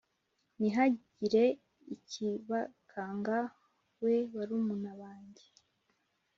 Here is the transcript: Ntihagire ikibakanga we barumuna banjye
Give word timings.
Ntihagire 0.57 1.43
ikibakanga 1.95 3.37
we 4.03 4.15
barumuna 4.33 4.91
banjye 4.99 5.45